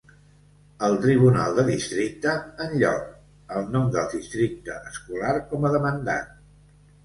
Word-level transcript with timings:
El 0.87 0.95
Tribunal 1.03 1.53
de 1.59 1.65
districte, 1.67 2.33
en 2.67 2.73
lloc, 2.85 3.05
el 3.59 3.69
nom 3.77 3.95
del 3.99 4.11
districte 4.17 4.81
escolar 4.95 5.39
com 5.53 5.69
a 5.71 5.77
demandat. 5.81 6.37